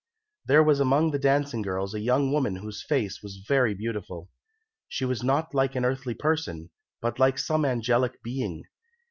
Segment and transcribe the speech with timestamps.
[0.47, 4.29] There was among the dancing girls a young woman whose face was very beautiful.
[4.87, 8.63] She was not like an earthly person, but like some angelic being.